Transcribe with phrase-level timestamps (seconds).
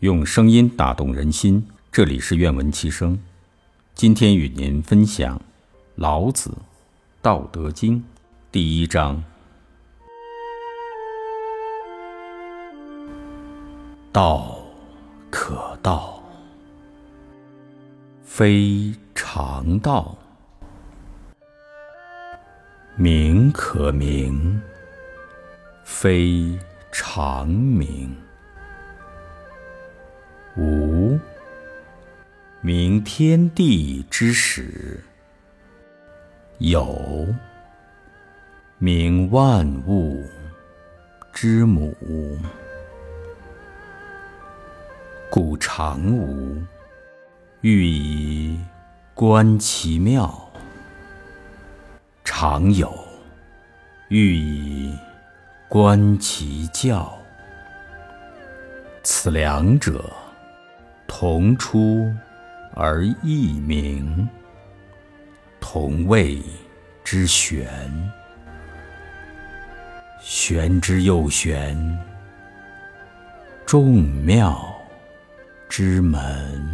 [0.00, 1.66] 用声音打动人心。
[1.90, 3.18] 这里是愿闻其声。
[3.96, 5.36] 今天与您分享
[5.96, 6.50] 《老子·
[7.20, 7.98] 道德经》
[8.52, 9.20] 第一章：
[14.12, 14.60] 道
[15.30, 16.22] 可道，
[18.22, 20.16] 非常道；
[22.94, 24.62] 名可名，
[25.82, 26.56] 非
[26.92, 28.14] 常名。
[32.60, 34.64] 名，天地之始；
[36.58, 37.24] 有
[38.78, 40.24] 名，万物
[41.32, 41.94] 之母。
[45.30, 46.60] 故常无，
[47.60, 48.58] 欲以
[49.14, 50.28] 观其妙；
[52.24, 52.92] 常有，
[54.08, 54.98] 欲以
[55.68, 57.16] 观其教。
[59.04, 60.04] 此两者，
[61.06, 62.12] 同出
[62.80, 64.28] 而异名，
[65.58, 66.40] 同谓
[67.02, 67.68] 之玄。
[70.20, 71.76] 玄之又玄，
[73.66, 74.64] 众妙
[75.68, 76.67] 之门。